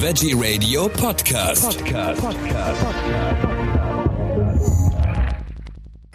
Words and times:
Veggie 0.00 0.32
Radio 0.32 0.88
Podcast. 0.88 1.84
Podcast. 1.84 2.22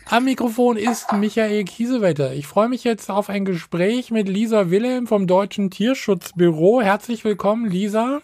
Am 0.05 0.23
Mikrofon 0.23 0.77
ist 0.77 1.11
Michael 1.11 1.65
Kiesewetter. 1.65 2.31
Ich 2.31 2.47
freue 2.47 2.69
mich 2.69 2.85
jetzt 2.85 3.09
auf 3.09 3.27
ein 3.27 3.43
Gespräch 3.43 4.09
mit 4.09 4.29
Lisa 4.29 4.69
Wilhelm 4.69 5.05
vom 5.05 5.27
Deutschen 5.27 5.69
Tierschutzbüro. 5.69 6.81
Herzlich 6.81 7.25
willkommen, 7.25 7.69
Lisa. 7.69 8.21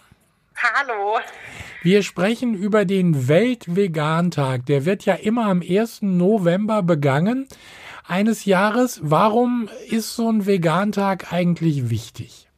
Hallo. 0.55 1.17
Wir 1.83 2.03
sprechen 2.03 2.53
über 2.53 2.85
den 2.85 3.27
Weltvegantag. 3.27 4.65
Der 4.65 4.85
wird 4.85 5.03
ja 5.03 5.15
immer 5.15 5.47
am 5.47 5.61
1. 5.61 6.03
November 6.03 6.83
begangen 6.83 7.49
eines 8.07 8.45
Jahres. 8.45 9.01
Warum 9.03 9.67
ist 9.89 10.15
so 10.15 10.31
ein 10.31 10.45
Vegantag 10.45 11.33
eigentlich 11.33 11.89
wichtig? 11.89 12.48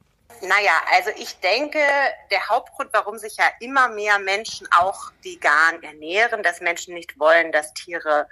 Naja, 0.41 0.73
also 0.93 1.11
ich 1.17 1.39
denke, 1.39 1.79
der 2.31 2.49
Hauptgrund, 2.49 2.89
warum 2.93 3.17
sich 3.17 3.37
ja 3.37 3.45
immer 3.59 3.89
mehr 3.89 4.17
Menschen 4.19 4.67
auch 4.71 5.11
vegan 5.21 5.83
ernähren, 5.83 6.41
dass 6.41 6.61
Menschen 6.61 6.95
nicht 6.95 7.19
wollen, 7.19 7.51
dass 7.51 7.73
Tiere 7.73 8.27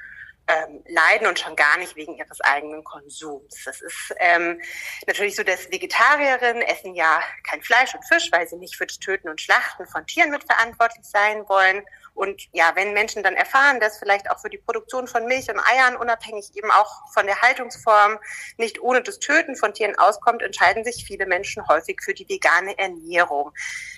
ähm, 0.47 0.83
leiden 0.87 1.27
und 1.27 1.37
schon 1.37 1.55
gar 1.55 1.77
nicht 1.77 1.95
wegen 1.95 2.15
ihres 2.15 2.41
eigenen 2.41 2.83
Konsums. 2.83 3.63
Das 3.63 3.81
ist 3.81 4.15
ähm, 4.17 4.59
natürlich 5.05 5.35
so, 5.35 5.43
dass 5.43 5.69
Vegetarierinnen 5.69 6.63
essen 6.63 6.95
ja 6.95 7.21
kein 7.47 7.61
Fleisch 7.61 7.93
und 7.93 8.03
Fisch, 8.05 8.31
weil 8.31 8.47
sie 8.47 8.55
nicht 8.55 8.75
für 8.75 8.87
das 8.87 8.97
Töten 8.97 9.29
und 9.29 9.39
Schlachten 9.39 9.85
von 9.85 10.05
Tieren 10.07 10.31
mitverantwortlich 10.31 11.05
sein 11.05 11.47
wollen. 11.47 11.83
Und 12.13 12.47
ja, 12.51 12.71
wenn 12.75 12.93
Menschen 12.93 13.23
dann 13.23 13.35
erfahren, 13.35 13.79
dass 13.79 13.97
vielleicht 13.97 14.29
auch 14.29 14.39
für 14.39 14.49
die 14.49 14.57
Produktion 14.57 15.07
von 15.07 15.25
Milch 15.25 15.49
und 15.49 15.59
Eiern 15.59 15.95
unabhängig 15.95 16.55
eben 16.55 16.71
auch 16.71 17.11
von 17.13 17.25
der 17.25 17.41
Haltungsform 17.41 18.19
nicht 18.57 18.81
ohne 18.81 19.01
das 19.01 19.19
Töten 19.19 19.55
von 19.55 19.73
Tieren 19.73 19.97
auskommt, 19.97 20.41
entscheiden 20.41 20.83
sich 20.83 21.05
viele 21.05 21.25
Menschen 21.25 21.67
häufig 21.67 22.01
für 22.03 22.13
die 22.13 22.27
vegane 22.27 22.77
Ernährung. 22.77 23.51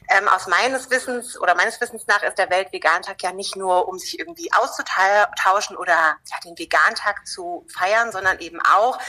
Ähm, 0.09 0.27
aus 0.27 0.47
meines 0.47 0.89
Wissens 0.89 1.39
oder 1.39 1.55
meines 1.55 1.79
Wissens 1.81 2.07
nach 2.07 2.23
ist 2.23 2.37
der 2.37 2.49
Weltvegantag 2.49 3.21
ja 3.21 3.31
nicht 3.31 3.55
nur, 3.55 3.87
um 3.87 3.97
sich 3.97 4.19
irgendwie 4.19 4.51
auszutauschen 4.53 5.77
oder 5.77 5.93
ja, 5.93 6.39
den 6.45 6.57
Vegantag 6.57 7.25
zu 7.27 7.65
feiern, 7.69 8.11
sondern 8.11 8.39
eben 8.39 8.59
auch, 8.61 8.99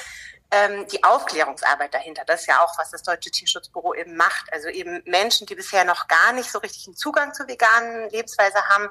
ähm, 0.52 0.86
die 0.92 1.02
Aufklärungsarbeit 1.02 1.94
dahinter. 1.94 2.22
Das 2.26 2.42
ist 2.42 2.46
ja 2.46 2.62
auch, 2.62 2.78
was 2.78 2.90
das 2.90 3.02
Deutsche 3.02 3.30
Tierschutzbüro 3.30 3.94
eben 3.94 4.16
macht. 4.16 4.52
Also 4.52 4.68
eben 4.68 5.02
Menschen, 5.06 5.46
die 5.46 5.54
bisher 5.54 5.84
noch 5.84 6.06
gar 6.08 6.32
nicht 6.34 6.50
so 6.50 6.58
richtig 6.58 6.86
einen 6.86 6.96
Zugang 6.96 7.32
zur 7.32 7.48
veganen 7.48 8.10
Lebensweise 8.10 8.58
haben, 8.68 8.88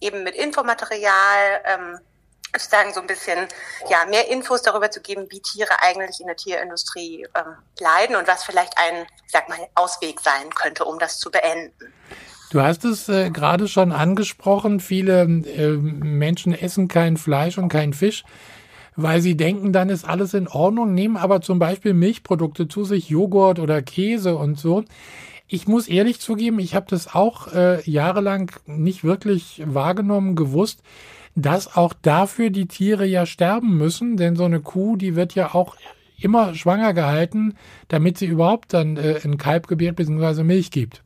eben 0.00 0.24
mit 0.24 0.34
Infomaterial, 0.34 1.62
ähm, 1.66 1.98
sozusagen 2.54 2.92
so 2.92 3.00
ein 3.00 3.06
bisschen 3.06 3.46
ja 3.88 4.04
mehr 4.06 4.28
Infos 4.28 4.62
darüber 4.62 4.90
zu 4.90 5.00
geben, 5.00 5.26
wie 5.30 5.40
Tiere 5.40 5.74
eigentlich 5.82 6.20
in 6.20 6.26
der 6.26 6.36
Tierindustrie 6.36 7.26
ähm, 7.34 7.56
leiden 7.78 8.16
und 8.16 8.26
was 8.26 8.44
vielleicht 8.44 8.76
ein, 8.78 9.06
ich 9.26 9.32
sag 9.32 9.48
mal, 9.48 9.58
Ausweg 9.74 10.20
sein 10.20 10.50
könnte, 10.54 10.84
um 10.84 10.98
das 10.98 11.18
zu 11.18 11.30
beenden. 11.30 11.92
Du 12.50 12.60
hast 12.60 12.84
es 12.84 13.08
äh, 13.08 13.30
gerade 13.30 13.68
schon 13.68 13.92
angesprochen, 13.92 14.80
viele 14.80 15.22
äh, 15.22 15.68
Menschen 15.68 16.54
essen 16.54 16.88
kein 16.88 17.16
Fleisch 17.16 17.58
und 17.58 17.68
kein 17.68 17.92
Fisch 17.92 18.24
weil 18.96 19.20
sie 19.20 19.36
denken, 19.36 19.72
dann 19.72 19.88
ist 19.88 20.04
alles 20.04 20.34
in 20.34 20.48
Ordnung, 20.48 20.94
nehmen 20.94 21.16
aber 21.16 21.40
zum 21.40 21.58
Beispiel 21.58 21.94
Milchprodukte 21.94 22.68
zu 22.68 22.84
sich, 22.84 23.08
Joghurt 23.08 23.58
oder 23.58 23.82
Käse 23.82 24.36
und 24.36 24.58
so. 24.58 24.84
Ich 25.48 25.68
muss 25.68 25.88
ehrlich 25.88 26.20
zugeben, 26.20 26.58
ich 26.58 26.74
habe 26.74 26.86
das 26.88 27.14
auch 27.14 27.52
äh, 27.52 27.82
jahrelang 27.88 28.50
nicht 28.66 29.04
wirklich 29.04 29.62
wahrgenommen, 29.64 30.34
gewusst, 30.34 30.82
dass 31.34 31.76
auch 31.76 31.94
dafür 31.94 32.50
die 32.50 32.66
Tiere 32.66 33.06
ja 33.06 33.26
sterben 33.26 33.76
müssen, 33.76 34.16
denn 34.16 34.36
so 34.36 34.44
eine 34.44 34.60
Kuh, 34.60 34.96
die 34.96 35.16
wird 35.16 35.34
ja 35.34 35.54
auch 35.54 35.76
immer 36.18 36.54
schwanger 36.54 36.94
gehalten, 36.94 37.54
damit 37.88 38.18
sie 38.18 38.26
überhaupt 38.26 38.72
dann 38.72 38.96
äh, 38.96 39.20
ein 39.24 39.38
Kalb 39.38 39.66
gebiert 39.66 39.96
bzw. 39.96 40.42
Milch 40.42 40.70
gibt. 40.70 41.02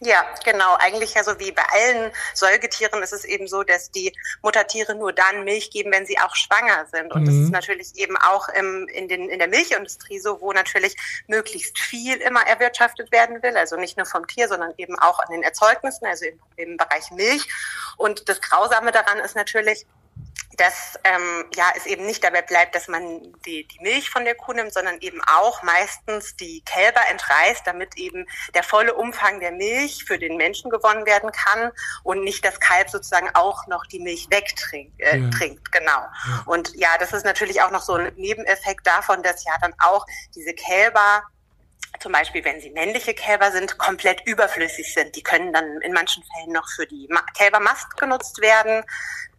Ja, 0.00 0.24
genau. 0.44 0.76
Eigentlich 0.78 1.14
ja 1.14 1.22
so 1.22 1.38
wie 1.38 1.52
bei 1.52 1.62
allen 1.72 2.10
Säugetieren 2.34 3.02
ist 3.02 3.12
es 3.12 3.24
eben 3.24 3.46
so, 3.46 3.62
dass 3.62 3.90
die 3.90 4.12
Muttertiere 4.42 4.94
nur 4.94 5.12
dann 5.12 5.44
Milch 5.44 5.70
geben, 5.70 5.92
wenn 5.92 6.04
sie 6.04 6.18
auch 6.18 6.34
schwanger 6.34 6.86
sind. 6.92 7.12
Und 7.12 7.22
mhm. 7.22 7.26
das 7.26 7.34
ist 7.34 7.50
natürlich 7.50 7.96
eben 7.96 8.16
auch 8.16 8.48
im, 8.48 8.88
in, 8.88 9.08
den, 9.08 9.28
in 9.28 9.38
der 9.38 9.48
Milchindustrie 9.48 10.18
so, 10.18 10.40
wo 10.40 10.52
natürlich 10.52 10.96
möglichst 11.28 11.78
viel 11.78 12.16
immer 12.16 12.46
erwirtschaftet 12.46 13.12
werden 13.12 13.42
will. 13.42 13.56
Also 13.56 13.76
nicht 13.76 13.96
nur 13.96 14.06
vom 14.06 14.26
Tier, 14.26 14.48
sondern 14.48 14.74
eben 14.78 14.98
auch 14.98 15.20
an 15.20 15.30
den 15.30 15.42
Erzeugnissen, 15.42 16.06
also 16.06 16.26
im, 16.26 16.40
im 16.56 16.76
Bereich 16.76 17.10
Milch. 17.12 17.48
Und 17.96 18.28
das 18.28 18.40
Grausame 18.40 18.90
daran 18.90 19.18
ist 19.20 19.36
natürlich, 19.36 19.86
dass 20.56 20.98
ähm, 21.04 21.44
ja 21.54 21.70
es 21.76 21.86
eben 21.86 22.06
nicht 22.06 22.22
dabei 22.22 22.42
bleibt, 22.42 22.74
dass 22.74 22.88
man 22.88 23.32
die, 23.46 23.66
die 23.66 23.80
Milch 23.80 24.10
von 24.10 24.24
der 24.24 24.34
Kuh 24.34 24.52
nimmt, 24.52 24.72
sondern 24.72 24.98
eben 25.00 25.20
auch 25.24 25.62
meistens 25.62 26.36
die 26.36 26.62
Kälber 26.64 27.00
entreißt, 27.10 27.66
damit 27.66 27.96
eben 27.96 28.26
der 28.54 28.62
volle 28.62 28.94
Umfang 28.94 29.40
der 29.40 29.52
Milch 29.52 30.04
für 30.04 30.18
den 30.18 30.36
Menschen 30.36 30.70
gewonnen 30.70 31.06
werden 31.06 31.30
kann 31.32 31.72
und 32.02 32.24
nicht 32.24 32.44
das 32.44 32.60
Kalb 32.60 32.90
sozusagen 32.90 33.30
auch 33.34 33.66
noch 33.66 33.86
die 33.86 34.00
Milch 34.00 34.28
wegtrinkt. 34.30 35.00
Äh, 35.00 35.18
ja. 35.18 35.30
trinkt, 35.30 35.72
genau. 35.72 35.90
Ja. 35.90 36.42
Und 36.46 36.74
ja, 36.74 36.96
das 36.98 37.12
ist 37.12 37.24
natürlich 37.24 37.62
auch 37.62 37.70
noch 37.70 37.82
so 37.82 37.94
ein 37.94 38.12
Nebeneffekt 38.16 38.86
davon, 38.86 39.22
dass 39.22 39.44
ja 39.44 39.52
dann 39.60 39.74
auch 39.78 40.06
diese 40.34 40.54
Kälber 40.54 41.22
zum 42.00 42.12
Beispiel, 42.12 42.44
wenn 42.44 42.60
sie 42.60 42.70
männliche 42.70 43.14
Kälber 43.14 43.52
sind, 43.52 43.78
komplett 43.78 44.26
überflüssig 44.26 44.92
sind. 44.92 45.14
Die 45.14 45.22
können 45.22 45.52
dann 45.52 45.80
in 45.82 45.92
manchen 45.92 46.24
Fällen 46.24 46.52
noch 46.52 46.68
für 46.68 46.86
die 46.86 47.08
Kälbermast 47.36 47.96
genutzt 47.96 48.40
werden. 48.40 48.84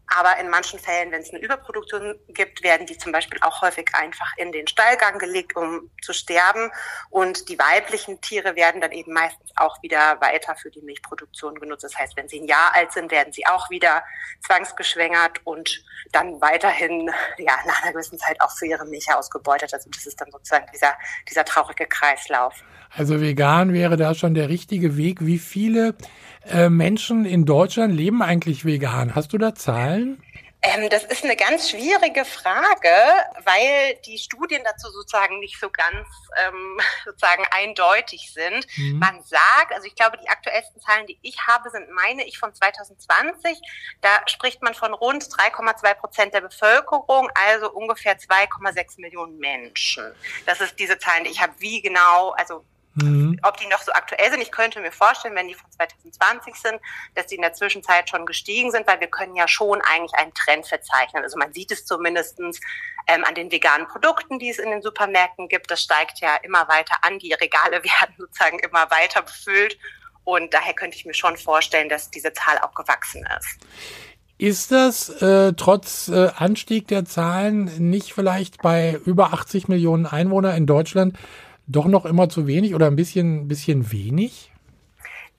Aber 0.07 0.37
in 0.39 0.49
manchen 0.49 0.79
Fällen, 0.79 1.11
wenn 1.11 1.21
es 1.21 1.31
eine 1.31 1.41
Überproduktion 1.41 2.15
gibt, 2.29 2.63
werden 2.63 2.85
die 2.85 2.97
zum 2.97 3.11
Beispiel 3.11 3.39
auch 3.41 3.61
häufig 3.61 3.89
einfach 3.93 4.31
in 4.37 4.51
den 4.51 4.67
Stallgang 4.67 5.17
gelegt, 5.17 5.55
um 5.55 5.89
zu 6.01 6.13
sterben. 6.13 6.71
Und 7.09 7.49
die 7.49 7.57
weiblichen 7.57 8.21
Tiere 8.21 8.55
werden 8.55 8.81
dann 8.81 8.91
eben 8.91 9.13
meistens 9.13 9.51
auch 9.55 9.81
wieder 9.81 10.19
weiter 10.21 10.55
für 10.55 10.69
die 10.69 10.81
Milchproduktion 10.81 11.55
genutzt. 11.55 11.83
Das 11.83 11.97
heißt, 11.97 12.15
wenn 12.15 12.27
sie 12.27 12.41
ein 12.41 12.47
Jahr 12.47 12.73
alt 12.73 12.91
sind, 12.91 13.11
werden 13.11 13.33
sie 13.33 13.45
auch 13.47 13.69
wieder 13.69 14.03
zwangsgeschwängert 14.45 15.41
und 15.43 15.83
dann 16.11 16.39
weiterhin, 16.39 17.09
ja, 17.37 17.57
nach 17.65 17.81
einer 17.83 17.93
gewissen 17.93 18.19
Zeit 18.19 18.39
auch 18.41 18.55
für 18.55 18.67
ihre 18.67 18.85
Milch 18.85 19.13
ausgebeutet. 19.13 19.73
Also 19.73 19.89
das 19.89 20.05
ist 20.05 20.21
dann 20.21 20.31
sozusagen 20.31 20.67
dieser, 20.73 20.93
dieser 21.27 21.45
traurige 21.45 21.87
Kreislauf. 21.87 22.63
Also 22.95 23.19
vegan 23.19 23.73
wäre 23.73 23.97
da 23.97 24.13
schon 24.13 24.33
der 24.35 24.49
richtige 24.49 24.97
Weg. 24.97 25.25
Wie 25.25 25.39
viele 25.39 25.95
äh, 26.51 26.69
Menschen 26.69 27.25
in 27.25 27.45
Deutschland 27.45 27.93
leben 27.93 28.21
eigentlich 28.21 28.65
vegan? 28.65 29.15
Hast 29.15 29.33
du 29.33 29.37
da 29.37 29.55
Zahlen? 29.55 30.21
Ähm, 30.65 30.89
das 30.89 31.03
ist 31.03 31.23
eine 31.23 31.35
ganz 31.35 31.69
schwierige 31.69 32.25
Frage, 32.25 32.89
weil 33.43 33.95
die 34.05 34.17
Studien 34.17 34.63
dazu 34.63 34.89
sozusagen 34.89 35.39
nicht 35.39 35.59
so 35.59 35.69
ganz 35.69 36.07
ähm, 36.43 36.79
sozusagen 37.05 37.45
eindeutig 37.51 38.31
sind. 38.33 38.65
Mhm. 38.77 38.97
Man 38.97 39.21
sagt, 39.23 39.73
also 39.73 39.85
ich 39.85 39.95
glaube, 39.95 40.17
die 40.17 40.27
aktuellsten 40.27 40.81
Zahlen, 40.81 41.05
die 41.05 41.19
ich 41.21 41.37
habe, 41.45 41.69
sind 41.69 41.91
meine 41.91 42.25
ich 42.25 42.39
von 42.39 42.53
2020. 42.53 43.59
Da 44.01 44.09
spricht 44.25 44.63
man 44.63 44.73
von 44.73 44.93
rund 44.93 45.23
3,2 45.23 45.93
Prozent 45.95 46.33
der 46.33 46.41
Bevölkerung, 46.41 47.29
also 47.47 47.71
ungefähr 47.71 48.17
2,6 48.17 49.01
Millionen 49.01 49.37
Menschen. 49.37 50.03
Das 50.47 50.61
ist 50.61 50.79
diese 50.79 50.97
Zahlen, 50.97 51.25
die 51.25 51.31
ich 51.31 51.41
habe. 51.41 51.53
Wie 51.59 51.81
genau, 51.81 52.31
also 52.31 52.65
Mhm. 52.95 53.39
Ob 53.43 53.57
die 53.57 53.67
noch 53.67 53.81
so 53.81 53.91
aktuell 53.91 54.31
sind, 54.31 54.41
ich 54.41 54.51
könnte 54.51 54.79
mir 54.79 54.91
vorstellen, 54.91 55.35
wenn 55.35 55.47
die 55.47 55.53
von 55.53 55.69
2020 55.71 56.55
sind, 56.55 56.79
dass 57.13 57.27
die 57.27 57.35
in 57.35 57.41
der 57.41 57.53
Zwischenzeit 57.53 58.09
schon 58.09 58.25
gestiegen 58.25 58.71
sind, 58.71 58.87
weil 58.87 58.99
wir 59.01 59.07
können 59.07 59.35
ja 59.35 59.47
schon 59.47 59.81
eigentlich 59.81 60.13
einen 60.15 60.33
Trend 60.33 60.65
verzeichnen. 60.65 61.23
Also 61.23 61.37
man 61.37 61.53
sieht 61.53 61.71
es 61.71 61.85
zumindestens 61.85 62.59
ähm, 63.07 63.23
an 63.25 63.35
den 63.35 63.51
veganen 63.51 63.87
Produkten, 63.87 64.39
die 64.39 64.49
es 64.49 64.59
in 64.59 64.69
den 64.69 64.81
Supermärkten 64.81 65.49
gibt. 65.49 65.69
Das 65.69 65.81
steigt 65.81 66.19
ja 66.21 66.37
immer 66.37 66.67
weiter 66.69 66.95
an. 67.01 67.19
Die 67.19 67.33
Regale 67.33 67.83
werden 67.83 68.15
sozusagen 68.17 68.59
immer 68.59 68.89
weiter 68.89 69.21
befüllt. 69.21 69.77
Und 70.23 70.53
daher 70.53 70.73
könnte 70.73 70.97
ich 70.97 71.05
mir 71.05 71.13
schon 71.13 71.37
vorstellen, 71.37 71.89
dass 71.89 72.09
diese 72.09 72.33
Zahl 72.33 72.57
auch 72.59 72.73
gewachsen 72.73 73.27
ist. 73.37 73.59
Ist 74.37 74.71
das 74.71 75.09
äh, 75.21 75.53
trotz 75.53 76.09
äh, 76.09 76.29
Anstieg 76.35 76.87
der 76.87 77.05
Zahlen 77.05 77.89
nicht 77.89 78.13
vielleicht 78.13 78.61
bei 78.61 78.99
über 79.05 79.33
80 79.33 79.67
Millionen 79.69 80.05
Einwohner 80.05 80.55
in 80.55 80.65
Deutschland 80.65 81.17
doch 81.67 81.85
noch 81.85 82.05
immer 82.05 82.29
zu 82.29 82.47
wenig 82.47 82.75
oder 82.75 82.87
ein 82.87 82.95
bisschen, 82.95 83.47
bisschen 83.47 83.91
wenig? 83.91 84.51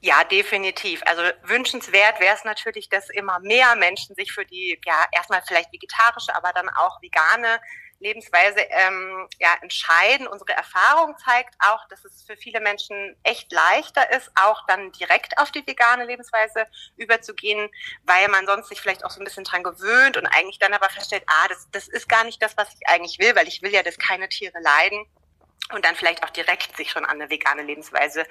Ja, 0.01 0.25
definitiv. 0.25 1.03
Also 1.07 1.23
wünschenswert 1.45 2.21
wäre 2.21 2.35
es 2.35 2.45
natürlich, 2.45 2.89
dass 2.89 3.11
immer 3.11 3.41
mehr 3.41 3.75
Menschen 3.77 4.15
sich 4.15 4.33
für 4.33 4.45
die, 4.45 4.79
ja, 4.85 5.07
erstmal 5.13 5.43
vielleicht 5.47 5.73
vegetarische, 5.73 6.35
aber 6.37 6.53
dann 6.53 6.69
auch 6.69 7.03
vegane 7.03 7.61
Lebensweise 7.99 8.61
ähm, 8.61 9.27
ja, 9.39 9.57
entscheiden. 9.63 10.27
Unsere 10.27 10.53
Erfahrung 10.53 11.17
zeigt 11.19 11.55
auch, 11.61 11.89
dass 11.89 12.05
es 12.05 12.23
für 12.23 12.37
viele 12.37 12.61
Menschen 12.61 13.17
echt 13.23 13.51
leichter 13.51 14.11
ist, 14.15 14.31
auch 14.35 14.67
dann 14.67 14.93
direkt 14.93 15.39
auf 15.39 15.51
die 15.51 15.67
vegane 15.67 16.05
Lebensweise 16.05 16.67
überzugehen, 16.97 17.71
weil 18.05 18.29
man 18.29 18.47
sonst 18.47 18.69
sich 18.69 18.81
vielleicht 18.81 19.05
auch 19.05 19.11
so 19.11 19.21
ein 19.21 19.25
bisschen 19.25 19.45
dran 19.45 19.63
gewöhnt 19.63 20.19
und 20.19 20.27
eigentlich 20.27 20.59
dann 20.59 20.75
aber 20.75 20.91
feststellt, 20.91 21.25
ah, 21.27 21.49
das, 21.49 21.69
das 21.73 21.89
ist 21.89 22.09
gar 22.09 22.25
nicht 22.25 22.43
das, 22.43 22.57
was 22.57 22.69
ich 22.75 22.87
eigentlich 22.87 23.19
will, 23.19 23.35
weil 23.35 23.49
ich 23.49 23.63
will 23.63 23.73
ja, 23.73 23.83
dass 23.83 23.99
keine 23.99 24.29
Tiere 24.29 24.61
leiden 24.61 25.07
und 25.73 25.85
dann 25.85 25.97
vielleicht 25.97 26.23
auch 26.23 26.31
direkt 26.31 26.77
sich 26.77 26.91
schon 26.91 27.05
an 27.05 27.21
eine 27.21 27.31
vegane 27.31 27.63
Lebensweise 27.63 28.25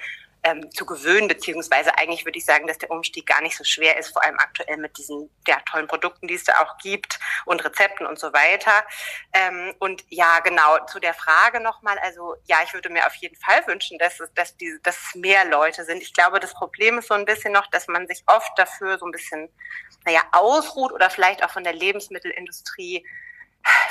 ähm, 0.45 0.69
zu 0.71 0.85
gewöhnen, 0.85 1.27
beziehungsweise 1.27 1.97
eigentlich 1.97 2.23
würde 2.23 2.37
ich 2.37 2.45
sagen, 2.45 2.67
dass 2.67 2.77
der 2.77 2.91
Umstieg 2.91 3.25
gar 3.25 3.41
nicht 3.41 3.57
so 3.57 3.63
schwer 3.63 3.97
ist, 3.97 4.13
vor 4.13 4.23
allem 4.23 4.37
aktuell 4.37 4.77
mit 4.77 4.95
diesen 4.97 5.29
ja, 5.47 5.57
tollen 5.69 5.87
Produkten, 5.87 6.27
die 6.27 6.35
es 6.35 6.43
da 6.43 6.61
auch 6.61 6.77
gibt 6.77 7.19
und 7.45 7.65
Rezepten 7.65 8.05
und 8.05 8.19
so 8.19 8.31
weiter. 8.31 8.85
Ähm, 9.33 9.73
und 9.79 10.05
ja, 10.09 10.39
genau, 10.41 10.85
zu 10.85 10.99
der 10.99 11.15
Frage 11.15 11.59
nochmal, 11.59 11.97
also 11.99 12.35
ja, 12.45 12.57
ich 12.63 12.73
würde 12.73 12.89
mir 12.89 13.07
auf 13.07 13.15
jeden 13.15 13.35
Fall 13.35 13.65
wünschen, 13.65 13.97
dass 13.97 14.19
es, 14.19 14.31
dass, 14.35 14.55
die, 14.55 14.77
dass 14.83 14.97
es 15.01 15.15
mehr 15.15 15.45
Leute 15.45 15.83
sind. 15.83 16.01
Ich 16.03 16.13
glaube, 16.13 16.39
das 16.39 16.53
Problem 16.53 16.99
ist 16.99 17.07
so 17.07 17.15
ein 17.15 17.25
bisschen 17.25 17.51
noch, 17.51 17.67
dass 17.67 17.87
man 17.87 18.07
sich 18.07 18.23
oft 18.27 18.51
dafür 18.57 18.99
so 18.99 19.05
ein 19.05 19.11
bisschen, 19.11 19.49
naja, 20.05 20.21
ausruht 20.31 20.93
oder 20.93 21.09
vielleicht 21.09 21.43
auch 21.43 21.49
von 21.49 21.63
der 21.63 21.73
Lebensmittelindustrie 21.73 23.03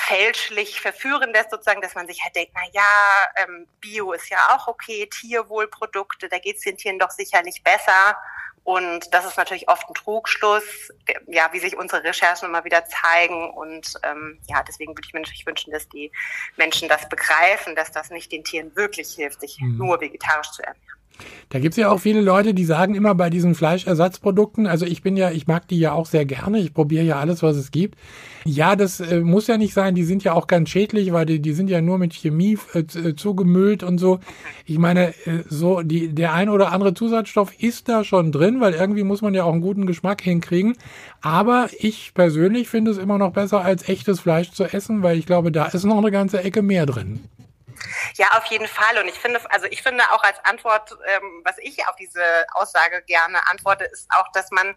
fälschlich 0.07 0.81
verführen 0.81 1.33
lässt, 1.33 1.51
sozusagen, 1.51 1.81
dass 1.81 1.95
man 1.95 2.07
sich 2.07 2.23
halt 2.23 2.37
denkt, 2.37 2.53
na 2.55 2.63
ja, 2.73 3.45
ähm, 3.45 3.67
Bio 3.81 4.13
ist 4.13 4.29
ja 4.29 4.39
auch 4.55 4.69
okay, 4.69 5.07
Tierwohlprodukte, 5.07 6.29
da 6.29 6.39
geht 6.39 6.57
es 6.57 6.63
den 6.63 6.77
Tieren 6.77 6.99
doch 6.99 7.11
sicherlich 7.11 7.63
besser. 7.63 8.17
Und 8.65 9.13
das 9.13 9.27
ist 9.27 9.37
natürlich 9.37 9.69
oft 9.69 9.87
ein 9.89 9.95
Trugschluss, 9.95 10.91
ja, 11.27 11.53
wie 11.53 11.59
sich 11.59 11.77
unsere 11.77 12.03
Recherchen 12.03 12.49
immer 12.49 12.65
wieder 12.65 12.87
zeigen. 12.87 13.51
Und 13.51 13.93
ähm, 14.03 14.41
ja, 14.49 14.63
deswegen 14.63 14.97
würde 14.97 15.07
ich 15.07 15.13
mir 15.13 15.21
natürlich 15.21 15.47
wünschen, 15.47 15.71
dass 15.71 15.87
die 15.91 16.11
Menschen 16.57 16.89
das 16.89 17.07
begreifen, 17.11 17.77
dass 17.77 17.93
das 17.93 18.09
nicht 18.09 18.33
den 18.33 18.43
Tieren 18.43 18.75
wirklich 18.75 19.11
hilft, 19.15 19.41
sich 19.41 19.61
mhm. 19.61 19.77
nur 19.77 20.01
vegetarisch 20.01 20.51
zu 20.53 20.63
ernähren. 20.63 20.99
Da 21.49 21.59
gibt's 21.61 21.77
ja 21.77 21.91
auch 21.91 22.01
viele 22.01 22.21
Leute, 22.21 22.55
die 22.55 22.65
sagen 22.65 22.95
immer 22.95 23.15
bei 23.15 23.31
diesen 23.31 23.55
Fleischersatzprodukten, 23.55 24.67
also 24.67 24.87
ich 24.87 25.03
bin 25.03 25.17
ja, 25.17 25.31
ich 25.31 25.47
mag 25.47 25.69
die 25.69 25.79
ja 25.79 25.93
auch 25.93 26.07
sehr 26.07 26.25
gerne, 26.25 26.59
ich 26.59 26.75
probiere 26.75 27.05
ja 27.05 27.21
alles, 27.21 27.43
was 27.43 27.57
es 27.57 27.71
gibt. 27.71 27.97
Ja, 28.45 28.77
das 28.77 29.01
äh, 29.01 29.21
muss 29.21 29.47
ja 29.47 29.57
nicht 29.57 29.73
sein, 29.73 29.95
die 29.95 30.05
sind 30.05 30.25
ja 30.25 30.35
auch 30.35 30.47
ganz 30.47 30.69
schädlich, 30.69 31.13
weil 31.13 31.27
die, 31.27 31.41
die 31.41 31.53
sind 31.53 31.71
ja 31.71 31.81
nur 31.81 31.99
mit 31.99 32.13
Chemie 32.13 32.59
äh, 32.75 32.81
äh 32.81 33.15
zugemüllt 33.15 33.83
und 33.83 33.99
so. 33.99 34.19
Ich 34.67 34.79
meine, 34.79 35.09
äh, 35.27 35.45
so 35.49 35.83
die, 35.83 36.09
der 36.15 36.35
ein 36.35 36.49
oder 36.49 36.73
andere 36.73 36.93
Zusatzstoff 36.93 37.53
ist 37.59 37.89
da 37.89 38.05
schon 38.05 38.33
drin, 38.33 38.61
weil 38.61 38.75
irgendwie 38.75 39.05
muss 39.05 39.23
man 39.23 39.33
ja 39.35 39.45
auch 39.45 39.53
einen 39.53 39.63
guten 39.63 39.87
Geschmack 39.87 40.21
hinkriegen. 40.21 40.75
Aber 41.23 41.69
ich 41.79 42.13
persönlich 42.15 42.69
finde 42.69 42.91
es 42.91 42.99
immer 42.99 43.17
noch 43.17 43.33
besser, 43.33 43.65
als 43.65 43.89
echtes 43.89 44.21
Fleisch 44.21 44.51
zu 44.51 44.65
essen, 44.65 45.03
weil 45.03 45.19
ich 45.19 45.27
glaube, 45.27 45.51
da 45.51 45.67
ist 45.67 45.85
noch 45.85 45.99
eine 45.99 46.11
ganze 46.11 46.43
Ecke 46.43 46.61
mehr 46.61 46.85
drin. 46.85 47.21
Ja, 48.17 48.39
auf 48.39 48.47
jeden 48.47 48.69
Fall. 48.69 48.99
Und 48.99 49.09
ich 49.09 49.19
finde, 49.19 49.41
also 49.51 49.67
ich 49.67 49.83
finde 49.83 50.05
auch 50.13 50.23
als 50.23 50.39
Antwort, 50.45 50.97
ähm, 51.07 51.43
was 51.45 51.59
ich 51.59 51.87
auf 51.89 51.97
diese 51.97 52.47
Aussage 52.53 53.03
gerne 53.03 53.39
antworte, 53.51 53.85
ist 53.85 54.09
auch, 54.11 54.31
dass 54.33 54.51
man 54.51 54.77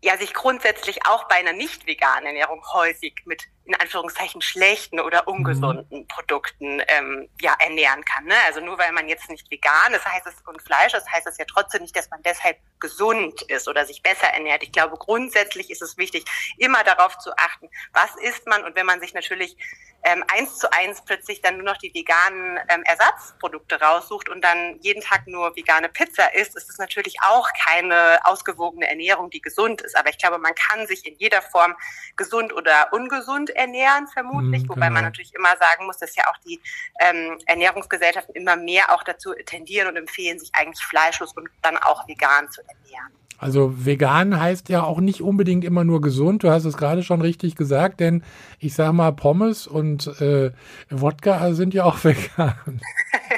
ja 0.00 0.16
sich 0.16 0.32
grundsätzlich 0.32 1.06
auch 1.06 1.24
bei 1.24 1.36
einer 1.36 1.52
nicht 1.52 1.86
veganen 1.86 2.26
Ernährung 2.26 2.62
häufig 2.72 3.14
mit 3.24 3.42
in 3.64 3.74
Anführungszeichen 3.74 4.40
schlechten 4.40 5.00
oder 5.00 5.26
ungesunden 5.26 6.00
mhm. 6.00 6.08
Produkten 6.08 6.80
ähm, 6.88 7.28
ja 7.40 7.54
ernähren 7.58 8.04
kann. 8.04 8.24
Ne? 8.24 8.34
Also 8.46 8.60
nur 8.60 8.78
weil 8.78 8.92
man 8.92 9.08
jetzt 9.08 9.28
nicht 9.28 9.50
vegan 9.50 9.92
ist, 9.92 10.04
heißt 10.04 10.26
es 10.26 10.34
und 10.46 10.62
Fleisch 10.62 10.94
ist, 10.94 11.10
heißt 11.10 11.26
es 11.26 11.36
ja 11.36 11.44
trotzdem 11.44 11.82
nicht, 11.82 11.96
dass 11.96 12.08
man 12.10 12.22
deshalb 12.22 12.58
gesund 12.80 13.42
ist 13.42 13.68
oder 13.68 13.84
sich 13.84 14.02
besser 14.02 14.28
ernährt. 14.28 14.62
Ich 14.62 14.72
glaube, 14.72 14.96
grundsätzlich 14.96 15.70
ist 15.70 15.82
es 15.82 15.98
wichtig, 15.98 16.24
immer 16.56 16.84
darauf 16.84 17.18
zu 17.18 17.36
achten, 17.36 17.68
was 17.92 18.14
isst 18.16 18.46
man 18.46 18.64
und 18.64 18.76
wenn 18.76 18.86
man 18.86 19.00
sich 19.00 19.14
natürlich 19.14 19.56
ähm, 20.04 20.24
eins 20.28 20.58
zu 20.58 20.72
eins 20.72 21.02
plötzlich 21.04 21.42
dann 21.42 21.56
nur 21.56 21.64
noch 21.64 21.76
die 21.76 21.92
veganen 21.92 22.58
ähm, 22.68 22.82
Ersatzprodukte 22.84 23.80
raussucht 23.80 24.28
und 24.28 24.42
dann 24.42 24.78
jeden 24.80 25.02
Tag 25.02 25.26
nur 25.26 25.54
vegane 25.56 25.88
Pizza 25.88 26.34
isst, 26.34 26.56
ist 26.56 26.70
es 26.70 26.78
natürlich 26.78 27.16
auch 27.22 27.48
keine 27.66 28.20
ausgewogene 28.24 28.88
Ernährung, 28.88 29.30
die 29.30 29.40
gesund 29.40 29.80
ist. 29.82 29.96
Aber 29.96 30.08
ich 30.10 30.18
glaube, 30.18 30.38
man 30.38 30.54
kann 30.54 30.86
sich 30.86 31.04
in 31.06 31.16
jeder 31.16 31.42
Form 31.42 31.74
gesund 32.16 32.52
oder 32.52 32.92
ungesund 32.92 33.50
ernähren, 33.50 34.06
vermutlich. 34.08 34.62
Mhm, 34.64 34.68
Wobei 34.68 34.88
man 34.90 34.94
genau. 34.94 35.08
natürlich 35.08 35.34
immer 35.34 35.56
sagen 35.56 35.86
muss, 35.86 35.98
dass 35.98 36.14
ja 36.14 36.24
auch 36.28 36.36
die 36.38 36.60
ähm, 37.00 37.38
Ernährungsgesellschaften 37.46 38.34
immer 38.34 38.56
mehr 38.56 38.94
auch 38.94 39.02
dazu 39.02 39.34
tendieren 39.46 39.88
und 39.88 39.96
empfehlen, 39.96 40.38
sich 40.38 40.50
eigentlich 40.54 40.84
fleischlos 40.84 41.32
und 41.34 41.48
dann 41.62 41.76
auch 41.76 42.06
vegan 42.06 42.50
zu 42.50 42.62
ernähren. 42.62 43.17
Also 43.38 43.72
vegan 43.86 44.38
heißt 44.38 44.68
ja 44.68 44.82
auch 44.82 45.00
nicht 45.00 45.22
unbedingt 45.22 45.64
immer 45.64 45.84
nur 45.84 46.00
gesund. 46.00 46.42
Du 46.42 46.50
hast 46.50 46.64
es 46.64 46.76
gerade 46.76 47.04
schon 47.04 47.20
richtig 47.22 47.54
gesagt, 47.54 48.00
denn 48.00 48.24
ich 48.58 48.74
sag 48.74 48.92
mal, 48.92 49.12
Pommes 49.12 49.68
und 49.68 50.08
äh, 50.20 50.50
Wodka 50.90 51.54
sind 51.54 51.72
ja 51.72 51.84
auch 51.84 52.02
vegan. 52.04 52.54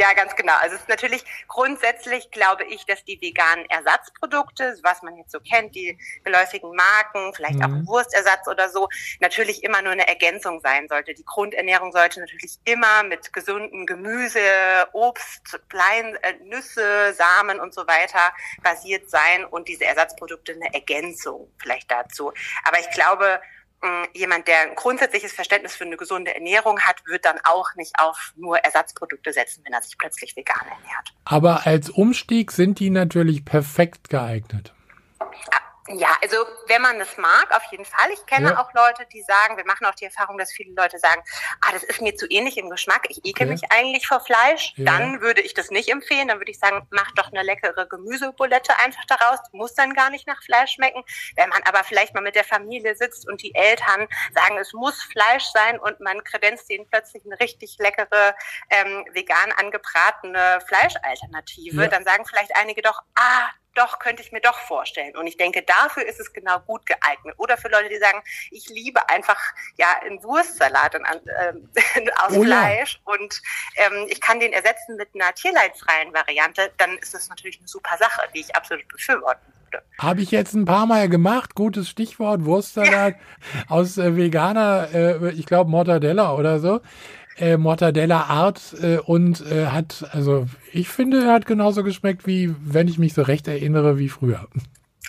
Ja, 0.00 0.14
ganz 0.14 0.34
genau. 0.34 0.54
Also 0.62 0.76
es 0.76 0.80
ist 0.80 0.88
natürlich 0.88 1.22
grundsätzlich, 1.46 2.30
glaube 2.30 2.64
ich, 2.64 2.86
dass 2.86 3.04
die 3.04 3.20
veganen 3.20 3.66
Ersatzprodukte, 3.68 4.78
was 4.82 5.02
man 5.02 5.14
jetzt 5.18 5.30
so 5.30 5.40
kennt, 5.40 5.74
die 5.74 5.98
geläufigen 6.24 6.74
Marken, 6.74 7.34
vielleicht 7.34 7.58
mhm. 7.58 7.84
auch 7.84 7.86
Wurstersatz 7.86 8.48
oder 8.48 8.70
so, 8.70 8.88
natürlich 9.20 9.62
immer 9.62 9.82
nur 9.82 9.92
eine 9.92 10.08
Ergänzung 10.08 10.62
sein 10.62 10.88
sollte. 10.88 11.12
Die 11.12 11.24
Grundernährung 11.26 11.92
sollte 11.92 12.20
natürlich 12.20 12.56
immer 12.64 13.02
mit 13.02 13.30
gesunden 13.34 13.84
Gemüse, 13.84 14.40
Obst, 14.94 15.60
Klein, 15.68 16.16
äh, 16.22 16.32
Nüsse, 16.44 17.12
Samen 17.12 17.60
und 17.60 17.74
so 17.74 17.86
weiter 17.86 18.32
basiert 18.62 19.10
sein 19.10 19.44
und 19.44 19.68
diese 19.68 19.84
Ersatzprodukte 19.84 20.52
eine 20.54 20.72
Ergänzung 20.72 21.52
vielleicht 21.60 21.90
dazu. 21.90 22.32
Aber 22.64 22.80
ich 22.80 22.88
glaube, 22.92 23.42
jemand, 24.14 24.46
der 24.48 24.60
ein 24.62 24.74
grundsätzliches 24.74 25.32
Verständnis 25.32 25.74
für 25.74 25.84
eine 25.84 25.96
gesunde 25.96 26.34
Ernährung 26.34 26.80
hat, 26.80 27.02
wird 27.06 27.24
dann 27.24 27.38
auch 27.44 27.74
nicht 27.76 27.92
auf 27.98 28.32
nur 28.36 28.58
Ersatzprodukte 28.58 29.32
setzen, 29.32 29.62
wenn 29.64 29.72
er 29.72 29.82
sich 29.82 29.96
plötzlich 29.96 30.36
vegan 30.36 30.60
ernährt. 30.60 31.14
Aber 31.24 31.66
als 31.66 31.90
Umstieg 31.90 32.52
sind 32.52 32.78
die 32.78 32.90
natürlich 32.90 33.44
perfekt 33.44 34.10
geeignet. 34.10 34.74
Ja, 35.94 36.16
also 36.22 36.36
wenn 36.66 36.82
man 36.82 36.98
das 36.98 37.16
mag, 37.16 37.50
auf 37.50 37.64
jeden 37.70 37.84
Fall. 37.84 38.10
Ich 38.12 38.24
kenne 38.26 38.50
ja. 38.50 38.60
auch 38.60 38.72
Leute, 38.74 39.06
die 39.12 39.22
sagen, 39.22 39.56
wir 39.56 39.64
machen 39.66 39.86
auch 39.86 39.94
die 39.94 40.04
Erfahrung, 40.04 40.38
dass 40.38 40.52
viele 40.52 40.72
Leute 40.74 40.98
sagen, 40.98 41.22
ah, 41.62 41.72
das 41.72 41.82
ist 41.82 42.00
mir 42.00 42.14
zu 42.14 42.26
ähnlich 42.30 42.58
im 42.58 42.70
Geschmack, 42.70 43.06
ich 43.08 43.18
ekel 43.24 43.46
okay. 43.46 43.52
mich 43.52 43.62
eigentlich 43.72 44.06
vor 44.06 44.20
Fleisch. 44.20 44.72
Ja. 44.76 44.84
Dann 44.84 45.20
würde 45.20 45.40
ich 45.40 45.54
das 45.54 45.70
nicht 45.70 45.88
empfehlen. 45.88 46.28
Dann 46.28 46.38
würde 46.38 46.50
ich 46.50 46.58
sagen, 46.58 46.86
mach 46.90 47.10
doch 47.12 47.32
eine 47.32 47.42
leckere 47.42 47.86
Gemüsebulette 47.86 48.78
einfach 48.84 49.04
daraus. 49.06 49.38
muss 49.52 49.74
dann 49.74 49.94
gar 49.94 50.10
nicht 50.10 50.26
nach 50.26 50.42
Fleisch 50.42 50.72
schmecken. 50.72 51.02
Wenn 51.36 51.48
man 51.48 51.62
aber 51.64 51.82
vielleicht 51.84 52.14
mal 52.14 52.20
mit 52.20 52.34
der 52.34 52.44
Familie 52.44 52.94
sitzt 52.94 53.28
und 53.28 53.42
die 53.42 53.54
Eltern 53.54 54.06
sagen, 54.34 54.58
es 54.58 54.72
muss 54.72 55.02
Fleisch 55.02 55.44
sein 55.52 55.78
und 55.78 56.00
man 56.00 56.22
kredenzt 56.24 56.70
ihnen 56.70 56.86
plötzlich 56.88 57.24
eine 57.24 57.38
richtig 57.40 57.76
leckere, 57.78 58.34
ähm, 58.70 59.04
vegan 59.12 59.52
angebratene 59.52 60.60
Fleischalternative, 60.66 61.82
ja. 61.82 61.88
dann 61.88 62.04
sagen 62.04 62.24
vielleicht 62.26 62.54
einige 62.54 62.82
doch, 62.82 63.00
ah, 63.16 63.48
doch, 63.74 63.98
könnte 63.98 64.22
ich 64.22 64.32
mir 64.32 64.40
doch 64.40 64.58
vorstellen. 64.58 65.16
Und 65.16 65.26
ich 65.26 65.36
denke, 65.36 65.62
dafür 65.62 66.06
ist 66.06 66.20
es 66.20 66.32
genau 66.32 66.58
gut 66.60 66.86
geeignet. 66.86 67.34
Oder 67.38 67.56
für 67.56 67.68
Leute, 67.68 67.88
die 67.88 67.98
sagen, 67.98 68.22
ich 68.50 68.68
liebe 68.68 69.08
einfach 69.08 69.40
ja 69.76 69.86
einen 70.02 70.22
Wurstsalat 70.22 70.94
und, 70.94 71.04
äh, 71.04 71.52
aus 72.24 72.36
oh, 72.36 72.42
Fleisch 72.42 73.00
ja. 73.06 73.12
und 73.12 73.42
ähm, 73.76 74.06
ich 74.08 74.20
kann 74.20 74.40
den 74.40 74.52
ersetzen 74.52 74.96
mit 74.96 75.08
einer 75.14 75.32
tierleidfreien 75.34 76.12
Variante, 76.12 76.72
dann 76.78 76.96
ist 76.98 77.14
das 77.14 77.28
natürlich 77.28 77.58
eine 77.58 77.68
super 77.68 77.96
Sache, 77.98 78.22
die 78.34 78.40
ich 78.40 78.54
absolut 78.56 78.86
befürworten 78.88 79.52
würde. 79.64 79.84
Habe 79.98 80.20
ich 80.22 80.30
jetzt 80.30 80.54
ein 80.54 80.64
paar 80.64 80.86
Mal 80.86 81.08
gemacht. 81.08 81.54
Gutes 81.54 81.88
Stichwort, 81.88 82.44
Wurstsalat 82.44 83.14
ja. 83.14 83.64
aus 83.68 83.98
äh, 83.98 84.16
veganer, 84.16 84.88
äh, 84.92 85.30
ich 85.30 85.46
glaube 85.46 85.70
Mortadella 85.70 86.34
oder 86.34 86.58
so 86.58 86.80
äh, 87.40 87.56
Mortadella 87.56 88.24
Art 88.24 88.74
äh, 88.80 88.98
und 88.98 89.44
äh, 89.50 89.66
hat, 89.66 90.08
also 90.12 90.46
ich 90.72 90.88
finde, 90.88 91.24
er 91.24 91.32
hat 91.32 91.46
genauso 91.46 91.82
geschmeckt 91.82 92.26
wie, 92.26 92.54
wenn 92.64 92.88
ich 92.88 92.98
mich 92.98 93.14
so 93.14 93.22
recht 93.22 93.48
erinnere, 93.48 93.98
wie 93.98 94.08
früher. 94.08 94.46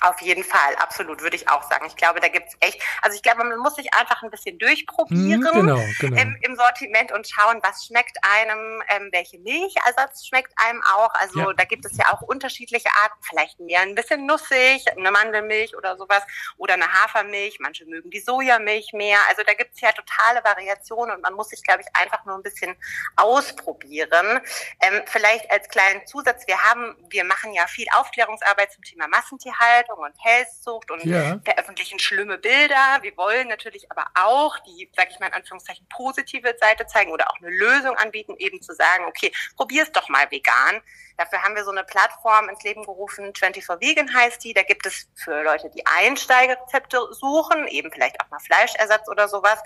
Auf 0.01 0.19
jeden 0.21 0.43
Fall, 0.43 0.75
absolut, 0.77 1.21
würde 1.21 1.35
ich 1.35 1.47
auch 1.47 1.61
sagen. 1.69 1.85
Ich 1.85 1.95
glaube, 1.95 2.19
da 2.19 2.27
gibt's 2.27 2.55
echt, 2.59 2.81
also 3.03 3.15
ich 3.15 3.21
glaube, 3.21 3.43
man 3.43 3.59
muss 3.59 3.75
sich 3.75 3.93
einfach 3.93 4.23
ein 4.23 4.31
bisschen 4.31 4.57
durchprobieren 4.57 5.41
mm, 5.41 5.43
genau, 5.43 5.79
genau. 5.99 6.19
Im, 6.19 6.35
im, 6.41 6.55
Sortiment 6.55 7.11
und 7.11 7.27
schauen, 7.27 7.59
was 7.61 7.85
schmeckt 7.85 8.17
einem, 8.23 8.81
ähm, 8.89 9.09
welche 9.11 9.37
Milchersatz 9.37 10.25
schmeckt 10.25 10.53
einem 10.55 10.81
auch. 10.83 11.13
Also 11.13 11.39
ja. 11.41 11.53
da 11.53 11.65
gibt 11.65 11.85
es 11.85 11.95
ja 11.97 12.11
auch 12.11 12.21
unterschiedliche 12.21 12.89
Arten, 13.03 13.15
vielleicht 13.21 13.59
mehr 13.59 13.81
ein 13.81 13.93
bisschen 13.93 14.25
nussig, 14.25 14.85
eine 14.97 15.11
Mandelmilch 15.11 15.77
oder 15.77 15.95
sowas 15.97 16.23
oder 16.57 16.73
eine 16.73 16.91
Hafermilch. 16.91 17.59
Manche 17.59 17.85
mögen 17.85 18.09
die 18.09 18.21
Sojamilch 18.21 18.93
mehr. 18.93 19.19
Also 19.29 19.43
da 19.45 19.53
gibt's 19.53 19.81
ja 19.81 19.91
totale 19.91 20.43
Variationen 20.43 21.15
und 21.15 21.21
man 21.21 21.35
muss 21.35 21.49
sich, 21.49 21.61
glaube 21.61 21.81
ich, 21.81 21.87
einfach 21.95 22.25
nur 22.25 22.35
ein 22.35 22.43
bisschen 22.43 22.75
ausprobieren. 23.17 24.41
Ähm, 24.81 25.03
vielleicht 25.05 25.49
als 25.51 25.69
kleinen 25.69 26.07
Zusatz, 26.07 26.47
wir 26.47 26.57
haben, 26.63 26.97
wir 27.09 27.23
machen 27.23 27.53
ja 27.53 27.67
viel 27.67 27.87
Aufklärungsarbeit 27.93 28.71
zum 28.71 28.83
Thema 28.83 29.07
Massentierhaltung 29.07 29.90
Tierhaltung 29.91 30.03
und 30.03 30.17
Pelzzucht 30.17 30.91
und 30.91 31.05
ja. 31.05 31.39
veröffentlichen 31.43 31.99
schlimme 31.99 32.37
Bilder. 32.37 32.99
Wir 33.01 33.15
wollen 33.17 33.47
natürlich 33.47 33.89
aber 33.91 34.05
auch 34.15 34.57
die, 34.59 34.89
sag 34.95 35.09
ich 35.11 35.19
mal 35.19 35.27
in 35.27 35.33
Anführungszeichen, 35.33 35.85
positive 35.89 36.55
Seite 36.59 36.85
zeigen 36.87 37.11
oder 37.11 37.29
auch 37.29 37.37
eine 37.37 37.49
Lösung 37.49 37.95
anbieten, 37.97 38.35
eben 38.37 38.61
zu 38.61 38.73
sagen, 38.73 39.05
okay, 39.07 39.31
probier's 39.55 39.91
doch 39.91 40.09
mal 40.09 40.29
vegan. 40.31 40.81
Dafür 41.17 41.43
haben 41.43 41.55
wir 41.55 41.63
so 41.63 41.71
eine 41.71 41.83
Plattform 41.83 42.49
ins 42.49 42.63
Leben 42.63 42.83
gerufen, 42.83 43.33
24 43.35 43.67
Vegan 43.79 44.13
heißt 44.13 44.43
die. 44.43 44.53
Da 44.53 44.63
gibt 44.63 44.85
es 44.85 45.07
für 45.15 45.43
Leute, 45.43 45.69
die 45.69 45.85
Einsteigerrezepte 45.85 46.99
suchen, 47.11 47.67
eben 47.67 47.91
vielleicht 47.91 48.19
auch 48.21 48.29
mal 48.29 48.39
Fleischersatz 48.39 49.07
oder 49.07 49.27
sowas, 49.27 49.59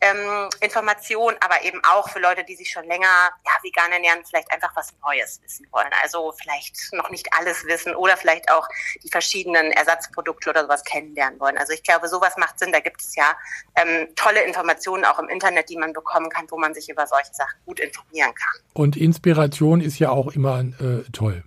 ähm, 0.00 0.48
Informationen, 0.60 1.36
aber 1.40 1.62
eben 1.62 1.80
auch 1.84 2.08
für 2.08 2.18
Leute, 2.18 2.44
die 2.44 2.56
sich 2.56 2.70
schon 2.70 2.84
länger 2.84 3.06
ja, 3.06 3.52
vegan 3.62 3.92
ernähren, 3.92 4.24
vielleicht 4.24 4.50
einfach 4.52 4.74
was 4.74 4.94
Neues 5.02 5.40
wissen 5.42 5.66
wollen. 5.70 5.90
Also 6.02 6.32
vielleicht 6.32 6.76
noch 6.92 7.10
nicht 7.10 7.32
alles 7.32 7.64
wissen 7.64 7.94
oder 7.94 8.16
vielleicht 8.16 8.50
auch 8.50 8.68
die 9.02 9.10
verschiedenen 9.10 9.63
Ersatzprodukte 9.72 10.50
oder 10.50 10.62
sowas 10.62 10.84
kennenlernen 10.84 11.38
wollen. 11.40 11.56
Also 11.58 11.72
ich 11.72 11.82
glaube, 11.82 12.08
sowas 12.08 12.36
macht 12.36 12.58
Sinn. 12.58 12.72
Da 12.72 12.80
gibt 12.80 13.00
es 13.00 13.14
ja 13.14 13.36
ähm, 13.76 14.08
tolle 14.16 14.42
Informationen 14.44 15.04
auch 15.04 15.18
im 15.18 15.28
Internet, 15.28 15.68
die 15.68 15.76
man 15.76 15.92
bekommen 15.92 16.28
kann, 16.30 16.46
wo 16.50 16.58
man 16.58 16.74
sich 16.74 16.88
über 16.88 17.06
solche 17.06 17.32
Sachen 17.34 17.58
gut 17.66 17.80
informieren 17.80 18.34
kann. 18.34 18.60
Und 18.72 18.96
Inspiration 18.96 19.80
ist 19.80 19.98
ja 19.98 20.10
auch 20.10 20.32
immer 20.32 20.60
äh, 20.60 21.02
toll. 21.12 21.44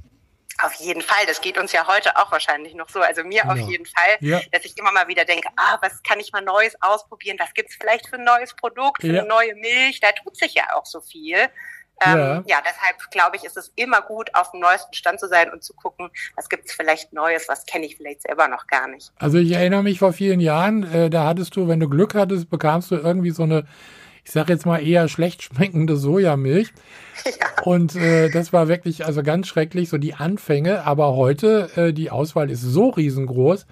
Auf 0.60 0.74
jeden 0.76 1.02
Fall. 1.02 1.26
Das 1.28 1.42
geht 1.42 1.58
uns 1.58 1.72
ja 1.72 1.88
heute 1.88 2.18
auch 2.18 2.32
wahrscheinlich 2.32 2.74
noch 2.74 2.90
so. 2.90 3.00
Also 3.02 3.24
mir 3.24 3.44
genau. 3.44 3.54
auf 3.54 3.70
jeden 3.70 3.86
Fall, 3.86 4.18
ja. 4.22 4.42
dass 4.52 4.66
ich 4.66 4.76
immer 4.78 4.92
mal 4.92 5.08
wieder 5.08 5.24
denke, 5.24 5.50
ah, 5.56 5.78
was 5.82 6.02
kann 6.02 6.20
ich 6.20 6.32
mal 6.32 6.42
Neues 6.42 6.76
ausprobieren? 6.82 7.38
Was 7.40 7.54
gibt's 7.54 7.76
vielleicht 7.80 8.08
für 8.08 8.16
ein 8.16 8.24
neues 8.24 8.56
Produkt, 8.56 9.02
für 9.02 9.08
ja. 9.08 9.20
eine 9.20 9.28
neue 9.28 9.54
Milch? 9.56 10.00
Da 10.00 10.12
tut 10.14 10.36
sich 10.36 10.56
ja 10.56 10.74
auch 10.74 10.86
so 10.86 11.02
viel. 11.02 11.38
Ähm, 12.06 12.18
ja. 12.18 12.44
ja, 12.46 12.58
deshalb 12.62 13.10
glaube 13.12 13.38
ich, 13.38 13.44
ist 13.44 13.58
es 13.58 13.72
immer 13.76 14.02
gut, 14.02 14.30
auf 14.34 14.52
dem 14.52 14.60
neuesten 14.60 14.94
Stand 14.94 15.20
zu 15.20 15.28
sein 15.28 15.52
und 15.52 15.64
zu 15.64 15.74
gucken, 15.74 16.10
was 16.36 16.50
gibt's 16.50 16.74
vielleicht 16.74 17.14
Neues, 17.14 17.48
was 17.48 17.66
kenne 17.66 17.86
ich 17.86 17.98
vielleicht 17.98 18.22
selber 18.22 18.48
noch 18.48 18.68
gar 18.68 18.88
nicht. 18.88 19.12
Also 19.18 19.38
ich 19.38 19.52
erinnere 19.52 19.84
mich 19.84 20.00
vor 20.00 20.14
vielen 20.14 20.40
Jahren, 20.40 20.84
äh, 20.92 21.10
da 21.10 21.26
hattest 21.26 21.56
du, 21.56 21.68
wenn 21.68 21.80
du 21.80 21.90
Glück 21.90 22.14
hattest, 22.14 22.50
bekamst 22.50 22.92
du 22.92 22.96
irgendwie 22.96 23.32
so 23.32 23.44
eine 23.44 23.66
ich 24.28 24.34
sage 24.34 24.52
jetzt 24.52 24.66
mal 24.66 24.86
eher 24.86 25.08
schlecht 25.08 25.42
schmeckende 25.42 25.96
Sojamilch. 25.98 26.74
Ja. 27.26 27.64
Und 27.64 27.96
äh, 27.96 28.30
das 28.30 28.54
war 28.54 28.68
wirklich 28.68 29.04
also 29.06 29.24
ganz 29.24 29.48
schrecklich, 29.48 29.90
so 29.90 29.98
die 29.98 30.14
Anfänge. 30.14 30.86
Aber 30.86 31.16
heute, 31.16 31.70
äh, 31.76 31.92
die 31.92 32.12
Auswahl 32.12 32.52
ist 32.52 32.62
so 32.62 32.90
riesengroß. 32.90 33.66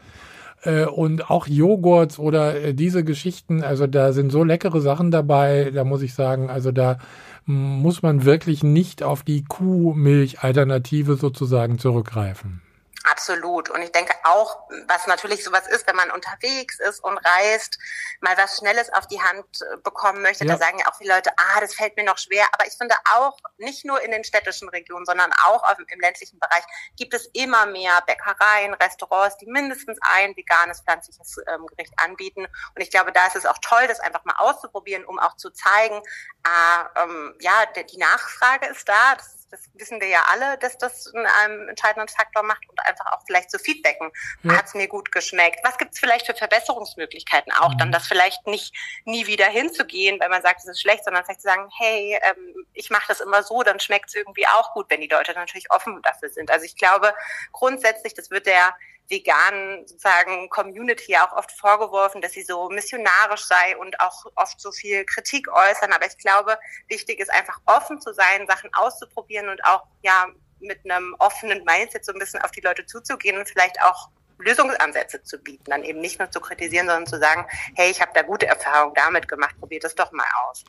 Äh, 0.66 0.86
und 0.86 1.30
auch 1.30 1.48
Joghurt 1.48 2.20
oder 2.20 2.60
äh, 2.60 2.74
diese 2.74 3.04
Geschichten, 3.04 3.64
also 3.64 3.88
da 3.88 4.12
sind 4.12 4.32
so 4.32 4.44
leckere 4.44 4.82
Sachen 4.82 5.12
dabei, 5.12 5.72
da 5.74 5.84
muss 5.84 6.02
ich 6.02 6.14
sagen, 6.14 6.50
also 6.50 6.72
da 6.72 6.98
muss 7.46 8.02
man 8.02 8.26
wirklich 8.26 8.64
nicht 8.64 9.04
auf 9.04 9.22
die 9.22 9.44
Kuhmilch-Alternative 9.44 11.16
sozusagen 11.16 11.78
zurückgreifen. 11.78 12.65
Absolut. 13.12 13.70
Und 13.70 13.82
ich 13.84 13.92
denke 13.92 14.14
auch, 14.24 14.68
was 14.88 15.06
natürlich 15.06 15.44
sowas 15.44 15.68
ist, 15.68 15.86
wenn 15.86 15.96
man 15.96 16.10
unterwegs 16.10 16.80
ist 16.80 17.04
und 17.04 17.18
reist, 17.18 17.78
mal 18.20 18.36
was 18.36 18.58
Schnelles 18.58 18.92
auf 18.92 19.08
die 19.08 19.22
Hand 19.22 19.46
äh, 19.62 19.78
bekommen 19.78 20.24
möchte, 20.24 20.44
ja. 20.46 20.54
da 20.54 20.58
sagen 20.58 20.80
ja 20.80 20.88
auch 20.88 20.96
viele 20.98 21.14
Leute, 21.14 21.32
ah, 21.38 21.60
das 21.60 21.76
fällt 21.76 21.96
mir 21.98 22.04
noch 22.04 22.18
schwer. 22.18 22.46
Aber 22.54 22.66
ich 22.66 22.74
finde 22.74 22.96
auch, 23.14 23.38
nicht 23.58 23.86
nur 23.86 24.02
in 24.02 24.12
den 24.12 24.24
städtischen 24.24 24.70
Regionen, 24.70 25.06
sondern 25.06 25.32
auch 25.46 25.64
im 25.78 26.00
ländlichen 26.00 26.40
Bereich 26.40 26.64
gibt 26.98 27.14
es 27.14 27.28
immer 27.34 27.68
mehr 27.68 28.02
Bäckereien, 28.08 28.74
Restaurants, 28.74 29.38
die 29.38 29.46
mindestens 29.46 30.00
ein 30.02 30.36
veganes, 30.36 30.82
pflanzliches 30.82 31.38
ähm, 31.48 31.68
Gericht 31.68 31.94
anbieten. 31.98 32.46
Und 32.76 32.82
ich 32.82 32.90
glaube, 32.90 33.12
da 33.12 33.28
ist 33.28 33.36
es 33.36 33.46
auch 33.46 33.58
toll, 33.62 33.88
das 33.88 34.00
einfach 34.00 34.26
mal 34.26 34.36
auszuprobieren, 34.38 35.06
um 35.06 35.20
auch 35.20 35.36
zu 35.38 35.52
zeigen, 35.52 36.02
ah, 36.44 36.90
ähm, 37.04 37.36
ja, 37.40 37.66
die 37.84 37.98
Nachfrage 37.98 38.68
ist 38.68 38.90
da. 38.90 39.16
Das 39.16 39.45
das 39.52 39.70
wissen 39.74 40.02
wir 40.02 40.08
ja 40.08 40.24
alle, 40.32 40.58
dass 40.58 40.78
das 40.78 41.14
einen 41.14 41.70
entscheidenden 41.70 42.08
Faktor 42.08 42.44
macht 42.44 42.68
und 42.70 42.80
einfach 42.86 43.06
auch 43.14 43.22
vielleicht 43.26 43.52
zu 43.52 43.58
so 43.58 43.64
feedbacken. 43.64 44.12
Ja. 44.44 44.58
Hat 44.58 44.66
es 44.66 44.74
mir 44.74 44.88
gut 44.88 45.12
geschmeckt? 45.12 45.60
Was 45.64 45.78
gibt 45.78 45.94
es 45.94 46.00
vielleicht 46.00 46.26
für 46.26 46.34
Verbesserungsmöglichkeiten 46.34 47.52
auch? 47.54 47.74
Mhm. 47.74 47.78
Dann 47.78 47.92
das 47.92 48.08
vielleicht 48.08 48.48
nicht 48.48 48.76
nie 49.06 49.28
wieder 49.28 49.48
hinzugehen, 49.48 50.20
weil 50.20 50.30
man 50.30 50.42
sagt, 50.42 50.60
es 50.60 50.68
ist 50.68 50.82
schlecht, 50.82 51.04
sondern 51.04 51.24
vielleicht 51.24 51.42
zu 51.42 51.48
sagen, 51.48 51.70
hey, 51.78 52.20
ähm, 52.24 52.68
ich 52.74 52.90
mache 52.90 53.06
das 53.08 53.22
immer 53.22 53.44
so, 53.44 53.64
dann 53.64 53.80
schmeckt 53.80 54.10
es 54.10 54.16
irgendwie 54.16 54.48
auch 54.48 54.74
gut, 54.74 54.90
wenn 54.90 55.02
die 55.02 55.08
Leute 55.08 55.34
natürlich 55.34 55.72
offen 55.72 56.02
dafür 56.02 56.30
sind. 56.30 56.52
Also 56.52 56.66
ich 56.66 56.76
glaube 56.76 57.14
grundsätzlich, 57.52 58.14
das 58.14 58.32
wird 58.32 58.48
der 58.48 58.76
veganen 59.08 59.88
sozusagen 59.88 60.50
Community 60.50 61.16
auch 61.18 61.34
oft 61.34 61.52
vorgeworfen, 61.52 62.22
dass 62.22 62.34
sie 62.34 62.44
so 62.44 62.70
missionarisch 62.70 63.46
sei 63.46 63.78
und 63.78 64.00
auch 64.00 64.26
oft 64.36 64.60
so 64.60 64.72
viel 64.72 65.06
Kritik 65.06 65.48
äußern. 65.48 65.94
Aber 65.94 66.06
ich 66.06 66.18
glaube, 66.18 66.58
wichtig 66.88 67.20
ist 67.20 67.32
einfach 67.32 67.60
offen 67.66 68.02
zu 68.02 68.14
sein, 68.14 68.48
Sachen 68.48 68.70
auszuprobieren 68.74 69.50
und 69.50 69.64
auch 69.66 69.84
ja 70.02 70.28
mit 70.60 70.80
einem 70.86 71.16
offenen 71.20 71.64
Mindset 71.64 72.06
so 72.06 72.14
ein 72.14 72.20
bisschen 72.20 72.42
auf 72.42 72.52
die 72.52 72.62
Leute 72.62 72.86
zuzugehen 72.86 73.38
und 73.38 73.48
vielleicht 73.48 73.82
auch 73.84 74.10
Lösungsansätze 74.40 75.24
zu 75.24 75.38
bieten, 75.38 75.64
dann 75.68 75.84
eben 75.84 76.00
nicht 76.00 76.20
nur 76.20 76.30
zu 76.30 76.40
kritisieren, 76.40 76.88
sondern 76.88 77.06
zu 77.06 77.20
sagen, 77.20 77.46
hey, 77.76 77.90
ich 77.90 78.02
habe 78.02 78.12
da 78.14 78.22
gute 78.22 78.48
Erfahrungen 78.48 78.94
damit 78.96 79.28
gemacht, 79.28 79.56
probiert 79.60 79.84
es 79.86 79.96
doch 79.96 80.12
mal 80.12 80.26
aus. 80.50 80.66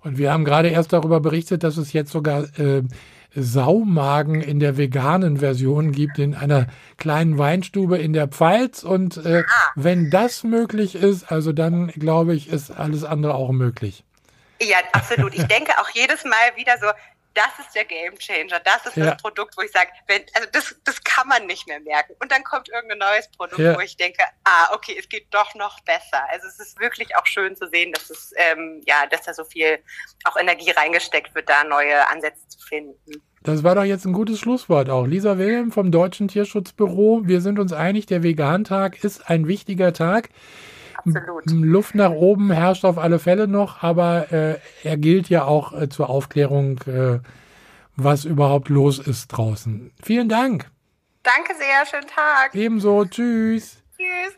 Und 0.00 0.18
wir 0.18 0.32
haben 0.32 0.44
gerade 0.44 0.68
erst 0.68 0.92
darüber 0.92 1.20
berichtet, 1.20 1.62
dass 1.62 1.76
es 1.76 1.92
jetzt 1.92 2.10
sogar 2.10 2.44
äh, 2.58 2.82
Saumagen 3.34 4.40
in 4.40 4.60
der 4.60 4.76
veganen 4.76 5.38
Version 5.38 5.92
gibt, 5.92 6.18
in 6.18 6.34
einer 6.34 6.66
kleinen 6.98 7.38
Weinstube 7.38 7.98
in 7.98 8.12
der 8.12 8.28
Pfalz. 8.28 8.82
Und 8.82 9.16
äh, 9.18 9.44
wenn 9.74 10.10
das 10.10 10.44
möglich 10.44 10.94
ist, 10.94 11.30
also 11.30 11.52
dann 11.52 11.88
glaube 11.88 12.34
ich, 12.34 12.48
ist 12.48 12.70
alles 12.70 13.04
andere 13.04 13.34
auch 13.34 13.52
möglich. 13.52 14.04
Ja, 14.60 14.76
absolut. 14.92 15.34
Ich 15.34 15.44
denke 15.44 15.72
auch 15.80 15.88
jedes 15.90 16.24
Mal 16.24 16.56
wieder 16.56 16.74
so, 16.80 16.86
das 17.34 17.58
ist 17.60 17.74
der 17.74 17.84
Game 17.84 18.18
Changer, 18.18 18.60
das 18.60 18.86
ist 18.86 18.96
ja. 18.96 19.10
das 19.10 19.22
Produkt, 19.22 19.56
wo 19.56 19.62
ich 19.62 19.70
sage, 19.70 19.90
wenn, 20.06 20.22
also 20.34 20.48
das, 20.52 20.74
das 20.84 21.02
kann 21.02 21.28
man 21.28 21.46
nicht 21.46 21.66
mehr 21.66 21.80
merken. 21.80 22.14
Und 22.20 22.30
dann 22.30 22.44
kommt 22.44 22.68
irgendein 22.68 22.98
neues 22.98 23.28
Produkt, 23.30 23.58
ja. 23.58 23.74
wo 23.74 23.80
ich 23.80 23.96
denke, 23.96 24.22
ah, 24.44 24.74
okay, 24.74 24.96
es 24.98 25.08
geht 25.08 25.26
doch 25.30 25.54
noch 25.54 25.80
besser. 25.80 26.28
Also 26.30 26.46
es 26.46 26.58
ist 26.58 26.80
wirklich 26.80 27.16
auch 27.16 27.26
schön 27.26 27.56
zu 27.56 27.68
sehen, 27.68 27.92
dass 27.92 28.10
es, 28.10 28.32
ähm, 28.36 28.82
ja, 28.86 29.06
dass 29.06 29.22
da 29.22 29.34
so 29.34 29.44
viel 29.44 29.78
auch 30.24 30.36
Energie 30.36 30.70
reingesteckt 30.70 31.34
wird, 31.34 31.48
da 31.48 31.64
neue 31.64 32.08
Ansätze 32.08 32.46
zu 32.48 32.58
finden. 32.60 33.22
Das 33.42 33.64
war 33.64 33.74
doch 33.74 33.84
jetzt 33.84 34.04
ein 34.04 34.12
gutes 34.12 34.38
Schlusswort 34.38 34.88
auch. 34.88 35.04
Lisa 35.04 35.36
Wilhelm 35.36 35.72
vom 35.72 35.90
Deutschen 35.90 36.28
Tierschutzbüro. 36.28 37.22
Wir 37.24 37.40
sind 37.40 37.58
uns 37.58 37.72
einig, 37.72 38.06
der 38.06 38.22
Vegantag 38.22 39.02
ist 39.02 39.28
ein 39.28 39.48
wichtiger 39.48 39.92
Tag. 39.92 40.28
Absolut. 41.06 41.50
Luft 41.50 41.94
nach 41.94 42.10
oben 42.10 42.50
herrscht 42.50 42.84
auf 42.84 42.98
alle 42.98 43.18
Fälle 43.18 43.48
noch, 43.48 43.82
aber 43.82 44.32
äh, 44.32 44.58
er 44.82 44.96
gilt 44.96 45.28
ja 45.28 45.44
auch 45.44 45.72
äh, 45.72 45.88
zur 45.88 46.08
Aufklärung, 46.08 46.78
äh, 46.86 47.18
was 47.96 48.24
überhaupt 48.24 48.68
los 48.68 48.98
ist 48.98 49.28
draußen. 49.28 49.90
Vielen 50.02 50.28
Dank. 50.28 50.70
Danke 51.22 51.54
sehr, 51.54 51.86
schönen 51.86 52.08
Tag. 52.08 52.54
Ebenso, 52.54 53.04
tschüss. 53.04 53.82
Tschüss. 53.96 54.36